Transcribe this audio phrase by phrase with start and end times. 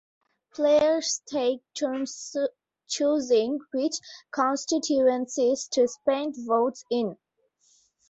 [0.55, 2.35] Players take turns
[2.89, 3.97] choosing which
[4.31, 7.17] constituencies to spend votes in.